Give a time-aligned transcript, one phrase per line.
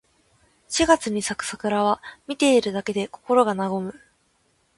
[0.67, 3.93] 四月に咲く桜は、見ているだけで心が和む。